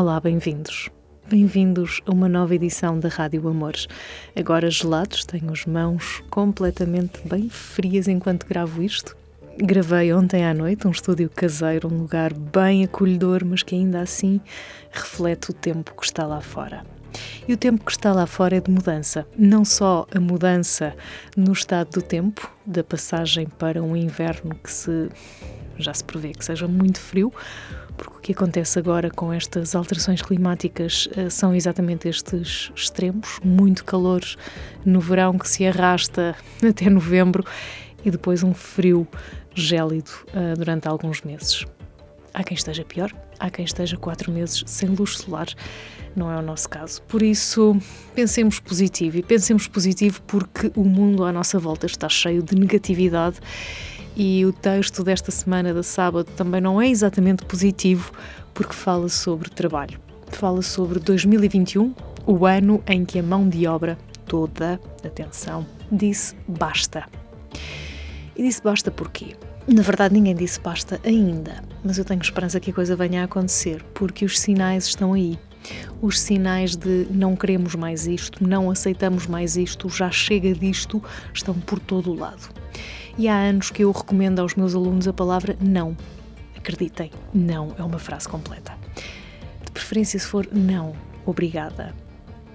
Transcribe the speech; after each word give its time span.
Olá, 0.00 0.20
bem-vindos. 0.20 0.88
Bem-vindos 1.28 2.00
a 2.06 2.12
uma 2.12 2.28
nova 2.28 2.54
edição 2.54 3.00
da 3.00 3.08
Rádio 3.08 3.48
Amores. 3.48 3.88
Agora 4.36 4.70
gelados, 4.70 5.24
tenho 5.24 5.50
as 5.50 5.66
mãos 5.66 6.22
completamente 6.30 7.18
bem 7.26 7.48
frias 7.48 8.06
enquanto 8.06 8.46
gravo 8.46 8.80
isto. 8.80 9.16
Gravei 9.56 10.12
ontem 10.12 10.46
à 10.46 10.54
noite 10.54 10.86
um 10.86 10.92
estúdio 10.92 11.28
caseiro, 11.28 11.92
um 11.92 12.02
lugar 12.02 12.32
bem 12.32 12.84
acolhedor, 12.84 13.44
mas 13.44 13.64
que 13.64 13.74
ainda 13.74 14.00
assim 14.00 14.40
reflete 14.92 15.50
o 15.50 15.52
tempo 15.52 15.92
que 15.96 16.06
está 16.06 16.24
lá 16.24 16.40
fora. 16.40 16.86
E 17.46 17.52
o 17.52 17.56
tempo 17.56 17.84
que 17.84 17.90
está 17.90 18.12
lá 18.12 18.26
fora 18.26 18.56
é 18.56 18.60
de 18.60 18.70
mudança. 18.70 19.26
Não 19.36 19.64
só 19.64 20.06
a 20.14 20.20
mudança 20.20 20.94
no 21.36 21.52
estado 21.52 21.90
do 21.92 22.02
tempo, 22.02 22.50
da 22.66 22.84
passagem 22.84 23.46
para 23.46 23.82
um 23.82 23.96
inverno 23.96 24.54
que 24.62 24.70
se 24.70 25.08
já 25.78 25.94
se 25.94 26.04
prevê 26.04 26.32
que 26.32 26.44
seja 26.44 26.66
muito 26.66 27.00
frio, 27.00 27.32
porque 27.96 28.16
o 28.16 28.20
que 28.20 28.32
acontece 28.32 28.78
agora 28.78 29.10
com 29.10 29.32
estas 29.32 29.74
alterações 29.74 30.20
climáticas 30.20 31.06
uh, 31.16 31.30
são 31.30 31.54
exatamente 31.54 32.08
estes 32.08 32.70
extremos, 32.74 33.38
muito 33.44 33.84
calor 33.84 34.22
no 34.84 35.00
verão 35.00 35.38
que 35.38 35.48
se 35.48 35.66
arrasta 35.66 36.36
até 36.68 36.90
novembro 36.90 37.44
e 38.04 38.10
depois 38.10 38.42
um 38.42 38.54
frio 38.54 39.06
gélido 39.54 40.10
uh, 40.28 40.56
durante 40.56 40.88
alguns 40.88 41.22
meses. 41.22 41.64
Há 42.38 42.44
quem 42.44 42.54
esteja 42.54 42.84
pior, 42.84 43.12
há 43.36 43.50
quem 43.50 43.64
esteja 43.64 43.96
quatro 43.96 44.30
meses 44.30 44.62
sem 44.64 44.88
luz 44.90 45.16
solar, 45.16 45.48
não 46.14 46.30
é 46.30 46.38
o 46.38 46.42
nosso 46.42 46.68
caso. 46.68 47.02
Por 47.02 47.20
isso, 47.20 47.76
pensemos 48.14 48.60
positivo 48.60 49.16
e 49.16 49.24
pensemos 49.24 49.66
positivo 49.66 50.22
porque 50.22 50.70
o 50.76 50.84
mundo 50.84 51.24
à 51.24 51.32
nossa 51.32 51.58
volta 51.58 51.86
está 51.86 52.08
cheio 52.08 52.40
de 52.40 52.54
negatividade 52.54 53.40
e 54.14 54.46
o 54.46 54.52
texto 54.52 55.02
desta 55.02 55.32
semana 55.32 55.74
da 55.74 55.82
sábado 55.82 56.30
também 56.36 56.60
não 56.60 56.80
é 56.80 56.88
exatamente 56.88 57.44
positivo 57.44 58.12
porque 58.54 58.72
fala 58.72 59.08
sobre 59.08 59.50
trabalho. 59.50 59.98
Fala 60.28 60.62
sobre 60.62 61.00
2021, 61.00 61.92
o 62.24 62.46
ano 62.46 62.80
em 62.86 63.04
que 63.04 63.18
a 63.18 63.22
mão 63.22 63.48
de 63.48 63.66
obra 63.66 63.98
toda, 64.26 64.80
atenção, 65.04 65.66
disse 65.90 66.36
basta. 66.46 67.04
E 68.36 68.44
disse 68.44 68.62
basta 68.62 68.92
porquê? 68.92 69.34
Na 69.70 69.82
verdade, 69.82 70.14
ninguém 70.14 70.34
disse 70.34 70.58
basta 70.58 70.98
ainda, 71.04 71.62
mas 71.84 71.98
eu 71.98 72.04
tenho 72.04 72.22
esperança 72.22 72.58
que 72.58 72.70
a 72.70 72.74
coisa 72.74 72.96
venha 72.96 73.20
a 73.20 73.24
acontecer, 73.26 73.84
porque 73.92 74.24
os 74.24 74.40
sinais 74.40 74.86
estão 74.86 75.12
aí. 75.12 75.38
Os 76.00 76.18
sinais 76.18 76.74
de 76.74 77.06
não 77.10 77.36
queremos 77.36 77.74
mais 77.74 78.06
isto, 78.06 78.42
não 78.48 78.70
aceitamos 78.70 79.26
mais 79.26 79.58
isto, 79.58 79.86
já 79.90 80.10
chega 80.10 80.54
disto, 80.54 81.02
estão 81.34 81.52
por 81.52 81.78
todo 81.78 82.10
o 82.10 82.14
lado. 82.14 82.48
E 83.18 83.28
há 83.28 83.36
anos 83.36 83.70
que 83.70 83.84
eu 83.84 83.90
recomendo 83.90 84.38
aos 84.38 84.54
meus 84.54 84.74
alunos 84.74 85.06
a 85.06 85.12
palavra 85.12 85.54
não. 85.60 85.94
Acreditem, 86.56 87.10
não 87.34 87.74
é 87.76 87.82
uma 87.82 87.98
frase 87.98 88.26
completa. 88.26 88.72
De 89.66 89.70
preferência, 89.70 90.18
se 90.18 90.26
for 90.26 90.48
não, 90.50 90.94
obrigada. 91.26 91.94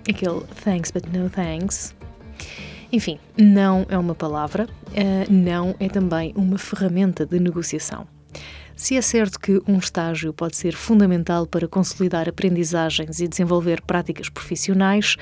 Aquele 0.10 0.42
thanks 0.64 0.90
but 0.90 1.06
no 1.14 1.30
thanks. 1.30 1.94
Enfim, 2.94 3.18
não 3.36 3.88
é 3.90 3.98
uma 3.98 4.14
palavra, 4.14 4.66
uh, 4.66 5.34
não 5.34 5.76
é 5.80 5.90
também 5.90 6.32
uma 6.36 6.60
ferramenta 6.60 7.26
de 7.26 7.40
negociação. 7.40 8.08
Se 8.76 8.96
é 8.96 9.02
certo 9.02 9.40
que 9.40 9.60
um 9.68 9.80
estágio 9.80 10.32
pode 10.32 10.56
ser 10.56 10.76
fundamental 10.76 11.48
para 11.48 11.68
consolidar 11.68 12.30
aprendizagens 12.30 13.20
e 13.20 13.28
desenvolver 13.28 13.82
práticas 13.82 14.30
profissionais, 14.30 15.16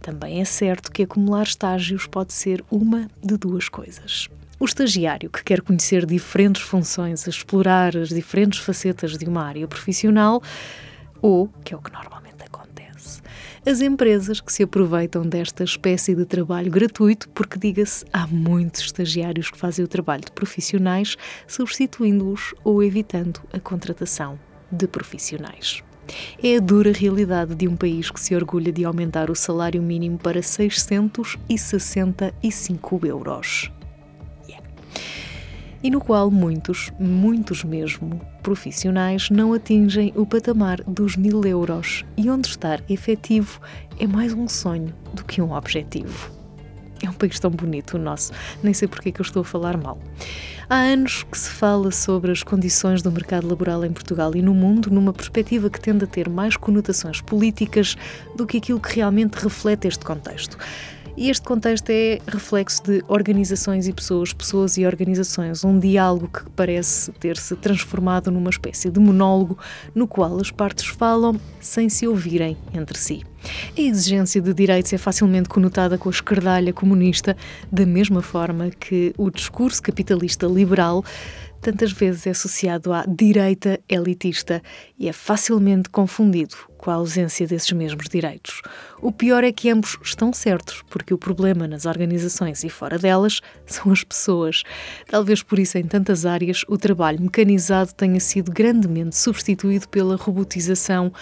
também 0.00 0.40
é 0.40 0.44
certo 0.46 0.90
que 0.90 1.02
acumular 1.02 1.42
estágios 1.42 2.06
pode 2.06 2.32
ser 2.32 2.64
uma 2.70 3.08
de 3.22 3.36
duas 3.36 3.68
coisas. 3.68 4.30
O 4.58 4.64
estagiário 4.64 5.28
que 5.28 5.44
quer 5.44 5.60
conhecer 5.60 6.06
diferentes 6.06 6.62
funções, 6.62 7.26
explorar 7.26 7.94
as 7.94 8.08
diferentes 8.08 8.60
facetas 8.60 9.18
de 9.18 9.26
uma 9.26 9.44
área 9.44 9.68
profissional, 9.68 10.42
ou, 11.20 11.50
que 11.62 11.74
é 11.74 11.76
o 11.76 11.82
que 11.82 11.92
normalmente 11.92 12.31
as 13.66 13.80
empresas 13.80 14.40
que 14.40 14.52
se 14.52 14.62
aproveitam 14.62 15.26
desta 15.26 15.64
espécie 15.64 16.14
de 16.14 16.24
trabalho 16.24 16.70
gratuito, 16.70 17.28
porque, 17.30 17.58
diga-se, 17.58 18.04
há 18.12 18.24
muitos 18.26 18.82
estagiários 18.82 19.50
que 19.50 19.58
fazem 19.58 19.84
o 19.84 19.88
trabalho 19.88 20.24
de 20.24 20.30
profissionais, 20.32 21.16
substituindo-os 21.46 22.54
ou 22.64 22.82
evitando 22.82 23.40
a 23.52 23.60
contratação 23.60 24.38
de 24.70 24.86
profissionais. 24.86 25.82
É 26.42 26.56
a 26.56 26.60
dura 26.60 26.90
realidade 26.92 27.54
de 27.54 27.68
um 27.68 27.76
país 27.76 28.10
que 28.10 28.20
se 28.20 28.34
orgulha 28.34 28.72
de 28.72 28.84
aumentar 28.84 29.30
o 29.30 29.36
salário 29.36 29.82
mínimo 29.82 30.18
para 30.18 30.42
665 30.42 33.06
euros 33.06 33.70
e 35.82 35.90
no 35.90 36.00
qual 36.00 36.30
muitos, 36.30 36.92
muitos 36.98 37.64
mesmo, 37.64 38.20
profissionais 38.42 39.30
não 39.30 39.52
atingem 39.52 40.12
o 40.16 40.24
patamar 40.24 40.82
dos 40.84 41.16
mil 41.16 41.44
euros 41.44 42.04
e 42.16 42.30
onde 42.30 42.48
estar 42.48 42.82
efetivo 42.88 43.60
é 43.98 44.06
mais 44.06 44.32
um 44.32 44.48
sonho 44.48 44.94
do 45.12 45.24
que 45.24 45.42
um 45.42 45.52
objetivo. 45.52 46.30
É 47.02 47.10
um 47.10 47.12
país 47.12 47.38
tão 47.40 47.50
bonito 47.50 47.96
o 47.96 47.98
nosso, 47.98 48.32
nem 48.62 48.72
sei 48.72 48.86
porque 48.86 49.08
é 49.08 49.12
que 49.12 49.20
eu 49.20 49.24
estou 49.24 49.42
a 49.42 49.44
falar 49.44 49.76
mal. 49.76 49.98
Há 50.70 50.76
anos 50.76 51.24
que 51.24 51.36
se 51.36 51.50
fala 51.50 51.90
sobre 51.90 52.30
as 52.30 52.44
condições 52.44 53.02
do 53.02 53.10
mercado 53.10 53.48
laboral 53.48 53.84
em 53.84 53.92
Portugal 53.92 54.34
e 54.36 54.40
no 54.40 54.54
mundo 54.54 54.88
numa 54.88 55.12
perspectiva 55.12 55.68
que 55.68 55.80
tende 55.80 56.04
a 56.04 56.06
ter 56.06 56.28
mais 56.28 56.56
conotações 56.56 57.20
políticas 57.20 57.96
do 58.36 58.46
que 58.46 58.58
aquilo 58.58 58.78
que 58.78 58.94
realmente 58.94 59.34
reflete 59.34 59.88
este 59.88 60.04
contexto. 60.04 60.56
E 61.16 61.28
este 61.28 61.46
contexto 61.46 61.90
é 61.90 62.20
reflexo 62.26 62.82
de 62.84 63.04
organizações 63.06 63.86
e 63.86 63.92
pessoas, 63.92 64.32
pessoas 64.32 64.78
e 64.78 64.86
organizações, 64.86 65.62
um 65.62 65.78
diálogo 65.78 66.28
que 66.28 66.50
parece 66.50 67.12
ter-se 67.12 67.54
transformado 67.56 68.30
numa 68.30 68.48
espécie 68.48 68.90
de 68.90 68.98
monólogo 68.98 69.58
no 69.94 70.08
qual 70.08 70.38
as 70.38 70.50
partes 70.50 70.86
falam 70.86 71.38
sem 71.60 71.88
se 71.90 72.08
ouvirem 72.08 72.56
entre 72.74 72.96
si. 72.96 73.31
A 73.76 73.80
exigência 73.80 74.40
de 74.40 74.52
direitos 74.54 74.92
é 74.92 74.98
facilmente 74.98 75.48
conotada 75.48 75.98
com 75.98 76.08
a 76.08 76.12
esquerdalha 76.12 76.72
comunista, 76.72 77.36
da 77.70 77.86
mesma 77.86 78.22
forma 78.22 78.70
que 78.70 79.12
o 79.16 79.30
discurso 79.30 79.82
capitalista 79.82 80.46
liberal 80.46 81.04
tantas 81.62 81.92
vezes 81.92 82.26
é 82.26 82.30
associado 82.30 82.92
à 82.92 83.04
direita 83.06 83.80
elitista 83.88 84.60
e 84.98 85.08
é 85.08 85.12
facilmente 85.12 85.88
confundido 85.88 86.56
com 86.76 86.90
a 86.90 86.94
ausência 86.94 87.46
desses 87.46 87.70
mesmos 87.70 88.08
direitos. 88.08 88.60
O 89.00 89.12
pior 89.12 89.44
é 89.44 89.52
que 89.52 89.70
ambos 89.70 89.96
estão 90.02 90.32
certos, 90.32 90.82
porque 90.90 91.14
o 91.14 91.18
problema 91.18 91.68
nas 91.68 91.86
organizações 91.86 92.64
e 92.64 92.68
fora 92.68 92.98
delas 92.98 93.40
são 93.64 93.92
as 93.92 94.02
pessoas. 94.02 94.64
Talvez 95.08 95.44
por 95.44 95.60
isso, 95.60 95.78
em 95.78 95.84
tantas 95.84 96.26
áreas, 96.26 96.64
o 96.66 96.76
trabalho 96.76 97.22
mecanizado 97.22 97.94
tenha 97.94 98.18
sido 98.18 98.50
grandemente 98.50 99.16
substituído 99.16 99.88
pela 99.88 100.16
robotização 100.16 101.12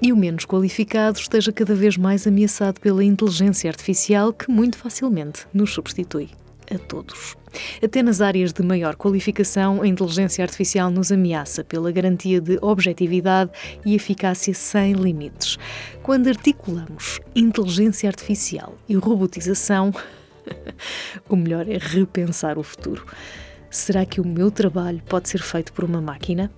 e 0.00 0.10
o 0.10 0.16
menos 0.16 0.46
qualificado 0.46 1.18
esteja 1.18 1.52
cada 1.52 1.69
vez 1.74 1.96
mais 1.96 2.26
ameaçado 2.26 2.80
pela 2.80 3.04
inteligência 3.04 3.70
artificial 3.70 4.32
que 4.32 4.50
muito 4.50 4.76
facilmente 4.76 5.46
nos 5.52 5.72
substitui 5.72 6.30
a 6.72 6.78
todos. 6.78 7.36
Até 7.82 8.02
nas 8.02 8.20
áreas 8.20 8.52
de 8.52 8.62
maior 8.62 8.94
qualificação, 8.94 9.82
a 9.82 9.86
inteligência 9.86 10.44
artificial 10.44 10.90
nos 10.90 11.10
ameaça 11.10 11.64
pela 11.64 11.90
garantia 11.90 12.40
de 12.40 12.58
objetividade 12.62 13.50
e 13.84 13.94
eficácia 13.94 14.54
sem 14.54 14.92
limites. 14.92 15.58
Quando 16.02 16.28
articulamos 16.28 17.20
inteligência 17.34 18.08
artificial 18.08 18.76
e 18.88 18.94
robotização, 18.94 19.92
o 21.28 21.36
melhor 21.36 21.68
é 21.68 21.78
repensar 21.78 22.58
o 22.58 22.62
futuro. 22.62 23.04
Será 23.68 24.04
que 24.04 24.20
o 24.20 24.26
meu 24.26 24.50
trabalho 24.50 25.02
pode 25.08 25.28
ser 25.28 25.40
feito 25.40 25.72
por 25.72 25.84
uma 25.84 26.00
máquina? 26.00 26.50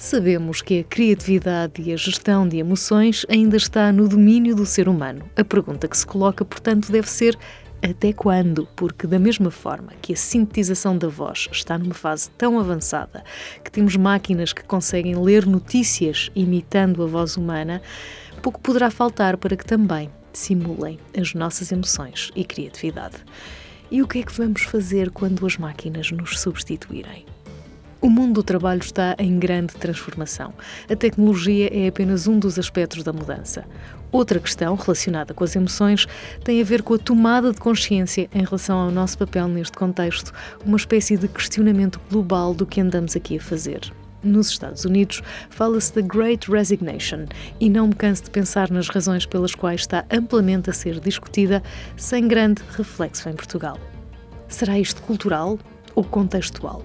Sabemos 0.00 0.62
que 0.62 0.78
a 0.78 0.84
criatividade 0.84 1.82
e 1.82 1.92
a 1.92 1.96
gestão 1.96 2.46
de 2.46 2.56
emoções 2.56 3.26
ainda 3.28 3.56
está 3.56 3.90
no 3.90 4.08
domínio 4.08 4.54
do 4.54 4.64
ser 4.64 4.88
humano. 4.88 5.28
A 5.36 5.42
pergunta 5.42 5.88
que 5.88 5.98
se 5.98 6.06
coloca, 6.06 6.44
portanto, 6.44 6.92
deve 6.92 7.10
ser 7.10 7.36
até 7.82 8.12
quando? 8.12 8.68
Porque, 8.76 9.08
da 9.08 9.18
mesma 9.18 9.50
forma 9.50 9.92
que 10.00 10.12
a 10.12 10.16
sintetização 10.16 10.96
da 10.96 11.08
voz 11.08 11.48
está 11.50 11.76
numa 11.76 11.94
fase 11.94 12.30
tão 12.30 12.60
avançada 12.60 13.24
que 13.64 13.72
temos 13.72 13.96
máquinas 13.96 14.52
que 14.52 14.62
conseguem 14.62 15.16
ler 15.16 15.44
notícias 15.44 16.30
imitando 16.32 17.02
a 17.02 17.06
voz 17.06 17.36
humana, 17.36 17.82
pouco 18.40 18.60
poderá 18.60 18.92
faltar 18.92 19.36
para 19.36 19.56
que 19.56 19.66
também 19.66 20.08
simulem 20.32 20.96
as 21.18 21.34
nossas 21.34 21.72
emoções 21.72 22.30
e 22.36 22.44
criatividade. 22.44 23.16
E 23.90 24.00
o 24.00 24.06
que 24.06 24.20
é 24.20 24.22
que 24.22 24.32
vamos 24.32 24.62
fazer 24.62 25.10
quando 25.10 25.44
as 25.44 25.56
máquinas 25.56 26.12
nos 26.12 26.38
substituírem? 26.38 27.26
O 28.00 28.08
mundo 28.08 28.34
do 28.34 28.42
trabalho 28.44 28.80
está 28.80 29.16
em 29.18 29.40
grande 29.40 29.74
transformação. 29.74 30.54
A 30.88 30.94
tecnologia 30.94 31.68
é 31.72 31.88
apenas 31.88 32.28
um 32.28 32.38
dos 32.38 32.56
aspectos 32.56 33.02
da 33.02 33.12
mudança. 33.12 33.64
Outra 34.12 34.38
questão 34.38 34.76
relacionada 34.76 35.34
com 35.34 35.42
as 35.42 35.56
emoções 35.56 36.06
tem 36.44 36.60
a 36.60 36.64
ver 36.64 36.82
com 36.82 36.94
a 36.94 36.98
tomada 36.98 37.50
de 37.50 37.58
consciência 37.58 38.30
em 38.32 38.44
relação 38.44 38.78
ao 38.78 38.92
nosso 38.92 39.18
papel 39.18 39.48
neste 39.48 39.76
contexto, 39.76 40.32
uma 40.64 40.76
espécie 40.76 41.16
de 41.16 41.26
questionamento 41.26 42.00
global 42.08 42.54
do 42.54 42.64
que 42.64 42.80
andamos 42.80 43.16
aqui 43.16 43.38
a 43.38 43.40
fazer. 43.40 43.80
Nos 44.22 44.48
Estados 44.48 44.84
Unidos, 44.84 45.20
fala-se 45.50 45.92
da 45.96 46.00
Great 46.00 46.48
Resignation 46.48 47.24
e 47.58 47.68
não 47.68 47.88
me 47.88 47.94
canso 47.94 48.22
de 48.22 48.30
pensar 48.30 48.70
nas 48.70 48.88
razões 48.88 49.26
pelas 49.26 49.56
quais 49.56 49.80
está 49.80 50.04
amplamente 50.08 50.70
a 50.70 50.72
ser 50.72 51.00
discutida, 51.00 51.64
sem 51.96 52.28
grande 52.28 52.62
reflexo 52.76 53.28
em 53.28 53.34
Portugal. 53.34 53.76
Será 54.46 54.78
isto 54.78 55.02
cultural 55.02 55.58
ou 55.96 56.04
contextual? 56.04 56.84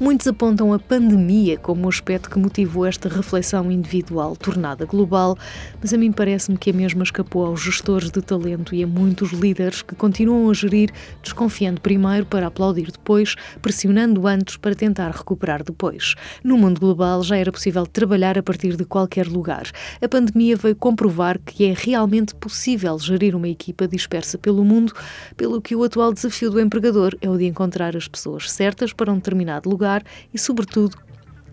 Muitos 0.00 0.26
apontam 0.26 0.72
a 0.72 0.78
pandemia 0.78 1.56
como 1.56 1.86
o 1.86 1.88
aspecto 1.88 2.28
que 2.28 2.38
motivou 2.38 2.84
esta 2.86 3.08
reflexão 3.08 3.70
individual 3.70 4.36
tornada 4.36 4.84
global, 4.84 5.36
mas 5.80 5.92
a 5.92 5.96
mim 5.96 6.12
parece-me 6.12 6.58
que 6.58 6.70
a 6.70 6.72
mesma 6.72 7.02
escapou 7.02 7.46
aos 7.46 7.60
gestores 7.60 8.10
de 8.10 8.20
talento 8.20 8.74
e 8.74 8.82
a 8.82 8.86
muitos 8.86 9.30
líderes 9.32 9.82
que 9.82 9.94
continuam 9.94 10.50
a 10.50 10.54
gerir, 10.54 10.90
desconfiando 11.22 11.80
primeiro 11.80 12.26
para 12.26 12.46
aplaudir 12.46 12.90
depois, 12.90 13.34
pressionando 13.62 14.26
antes 14.26 14.56
para 14.56 14.74
tentar 14.74 15.10
recuperar 15.10 15.62
depois. 15.62 16.14
No 16.42 16.58
mundo 16.58 16.80
global 16.80 17.22
já 17.22 17.36
era 17.36 17.52
possível 17.52 17.86
trabalhar 17.86 18.38
a 18.38 18.42
partir 18.42 18.76
de 18.76 18.84
qualquer 18.84 19.26
lugar. 19.26 19.70
A 20.02 20.08
pandemia 20.08 20.56
veio 20.56 20.76
comprovar 20.76 21.38
que 21.38 21.64
é 21.64 21.74
realmente 21.76 22.34
possível 22.34 22.98
gerir 22.98 23.34
uma 23.34 23.48
equipa 23.48 23.86
dispersa 23.86 24.38
pelo 24.38 24.64
mundo, 24.64 24.92
pelo 25.36 25.60
que 25.60 25.76
o 25.76 25.84
atual 25.84 26.12
desafio 26.12 26.50
do 26.50 26.60
empregador 26.60 27.16
é 27.20 27.28
o 27.28 27.36
de 27.36 27.46
encontrar 27.46 27.96
as 27.96 28.08
pessoas 28.08 28.50
certas 28.50 28.92
para 28.92 29.12
um 29.12 29.16
determinado 29.16 29.68
lugar 29.74 30.02
e, 30.32 30.38
sobretudo, 30.38 30.96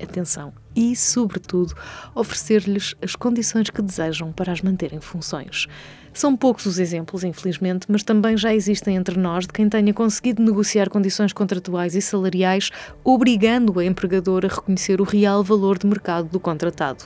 atenção, 0.01 0.53
e, 0.75 0.95
sobretudo, 0.95 1.73
oferecer-lhes 2.15 2.95
as 3.01 3.15
condições 3.15 3.69
que 3.69 3.81
desejam 3.81 4.31
para 4.31 4.51
as 4.51 4.61
manter 4.61 4.93
em 4.93 5.01
funções. 5.01 5.67
São 6.13 6.35
poucos 6.35 6.65
os 6.65 6.77
exemplos, 6.77 7.23
infelizmente, 7.23 7.85
mas 7.89 8.03
também 8.03 8.35
já 8.35 8.53
existem 8.53 8.95
entre 8.95 9.17
nós 9.17 9.45
de 9.45 9.53
quem 9.53 9.69
tenha 9.69 9.93
conseguido 9.93 10.43
negociar 10.43 10.89
condições 10.89 11.31
contratuais 11.31 11.95
e 11.95 12.01
salariais, 12.01 12.69
obrigando 13.03 13.73
o 13.77 13.81
empregador 13.81 14.45
a 14.45 14.49
reconhecer 14.49 14.99
o 14.99 15.05
real 15.05 15.43
valor 15.43 15.77
de 15.77 15.87
mercado 15.87 16.27
do 16.27 16.39
contratado. 16.39 17.05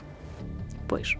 Pois. 0.88 1.16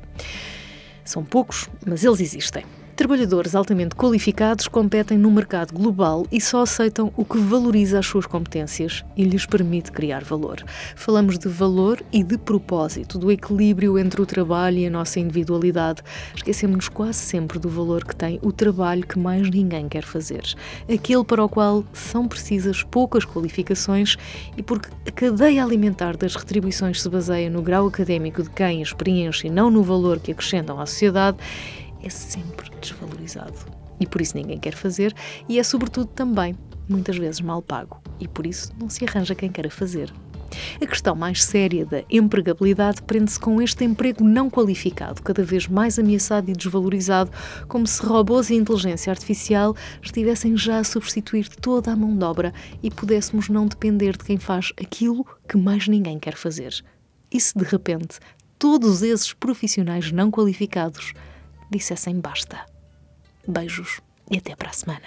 São 1.05 1.25
poucos, 1.25 1.69
mas 1.87 2.05
eles 2.05 2.21
existem. 2.21 2.65
Trabalhadores 2.97 3.55
altamente 3.55 3.95
qualificados 3.95 4.67
competem 4.67 5.19
no 5.19 5.31
mercado 5.31 5.75
global 5.75 6.27
e 6.33 6.41
só 6.41 6.63
aceitam 6.63 7.13
o 7.15 7.27
que 7.27 7.37
valoriza 7.37 7.99
as 7.99 8.07
suas 8.07 8.25
competências 8.25 9.05
e 9.15 9.23
lhes 9.23 9.45
permite 9.45 9.93
criar 9.93 10.25
valor. 10.25 10.65
Falamos 10.97 11.39
de 11.39 11.47
valor 11.47 12.03
e 12.11 12.25
de 12.25 12.39
propósito, 12.39 13.19
do 13.19 13.31
equilíbrio 13.31 13.99
entre 13.99 14.23
o 14.23 14.25
trabalho 14.25 14.79
e 14.79 14.87
a 14.87 14.91
nossa 14.91 15.21
individualidade. 15.21 16.03
Esquecemos-nos 16.35 16.89
quase 16.89 17.19
sempre 17.19 17.59
do 17.59 17.69
valor 17.69 18.03
que 18.03 18.17
tem 18.17 18.39
o 18.41 18.51
trabalho 18.51 19.07
que 19.07 19.19
mais 19.19 19.51
ninguém 19.51 19.91
quer 19.91 20.03
fazer, 20.03 20.43
aquele 20.91 21.23
para 21.23 21.45
o 21.45 21.51
qual 21.51 21.85
são 21.93 22.27
precisas 22.27 22.83
poucas 22.83 23.27
qualificações 23.27 24.17
e 24.57 24.63
porque 24.63 24.89
a 25.07 25.11
cadeia 25.11 25.63
alimentar 25.63 26.17
das 26.17 26.35
retribuições 26.35 27.03
se 27.03 27.11
baseia 27.11 27.51
no 27.51 27.61
grau 27.61 27.89
académico 27.89 28.43
de 28.43 28.49
quem 28.49 28.81
as 28.81 28.95
preenche 28.95 29.49
e 29.49 29.51
não 29.51 29.71
no 29.71 29.83
valor 29.83 30.19
que 30.19 30.33
acrescentam 30.33 30.81
à 30.81 30.87
sociedade 30.87 31.37
é 32.07 32.09
sempre 32.09 32.71
desvalorizado. 32.81 33.59
E 33.99 34.07
por 34.07 34.21
isso 34.21 34.37
ninguém 34.37 34.59
quer 34.59 34.75
fazer, 34.75 35.13
e 35.49 35.59
é 35.59 35.63
sobretudo 35.63 36.07
também 36.07 36.57
muitas 36.89 37.17
vezes 37.17 37.41
mal 37.41 37.61
pago, 37.61 38.01
e 38.21 38.29
por 38.29 38.47
isso 38.47 38.73
não 38.79 38.89
se 38.89 39.05
arranja 39.05 39.35
quem 39.35 39.51
queira 39.51 39.71
fazer. 39.71 40.13
A 40.81 40.87
questão 40.87 41.17
mais 41.17 41.43
séria 41.43 41.85
da 41.85 42.05
empregabilidade 42.09 43.03
prende-se 43.03 43.41
com 43.41 43.61
este 43.61 43.85
emprego 43.85 44.23
não 44.23 44.49
qualificado, 44.49 45.21
cada 45.21 45.43
vez 45.43 45.67
mais 45.67 45.99
ameaçado 45.99 46.49
e 46.49 46.53
desvalorizado, 46.53 47.33
como 47.67 47.85
se 47.87 48.01
robôs 48.07 48.51
e 48.51 48.55
inteligência 48.55 49.11
artificial 49.11 49.75
estivessem 50.01 50.57
já 50.57 50.79
a 50.79 50.85
substituir 50.85 51.49
toda 51.49 51.91
a 51.91 51.97
mão 51.97 52.17
de 52.17 52.25
obra 52.25 52.55
e 52.81 52.91
pudéssemos 52.91 53.49
não 53.49 53.67
depender 53.67 54.17
de 54.17 54.25
quem 54.25 54.39
faz 54.39 54.73
aquilo 54.81 55.27
que 55.49 55.57
mais 55.57 55.89
ninguém 55.89 56.21
quer 56.21 56.37
fazer. 56.37 56.85
E 57.33 57.41
se 57.41 57.59
de 57.59 57.65
repente 57.65 58.21
todos 58.57 59.03
esses 59.03 59.33
profissionais 59.33 60.13
não 60.13 60.31
qualificados 60.31 61.13
dissessem 61.71 62.21
basta. 62.21 62.67
Beijos 63.47 64.01
e 64.31 64.39
até 64.39 64.57
para 64.57 64.71
a 64.71 64.73
semana. 64.73 65.07